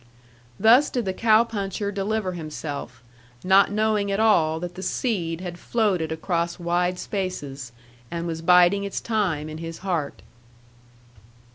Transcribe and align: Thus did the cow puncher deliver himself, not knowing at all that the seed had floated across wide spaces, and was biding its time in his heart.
Thus 0.59 0.89
did 0.89 1.05
the 1.05 1.13
cow 1.13 1.43
puncher 1.43 1.91
deliver 1.91 2.31
himself, 2.31 3.03
not 3.43 3.71
knowing 3.71 4.11
at 4.11 4.19
all 4.19 4.59
that 4.59 4.73
the 4.73 4.81
seed 4.81 5.41
had 5.41 5.59
floated 5.59 6.11
across 6.11 6.57
wide 6.57 6.97
spaces, 6.97 7.71
and 8.09 8.25
was 8.25 8.41
biding 8.41 8.83
its 8.83 8.99
time 8.99 9.47
in 9.47 9.59
his 9.59 9.77
heart. 9.85 10.23